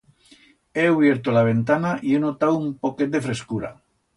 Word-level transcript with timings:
He 0.73 0.85
ubierto 0.89 1.31
la 1.35 1.43
ventana 1.49 1.91
y 2.01 2.15
he 2.15 2.25
notau 2.25 2.59
un 2.63 2.73
poquet 2.87 3.17
de 3.17 3.25
frescura. 3.29 3.75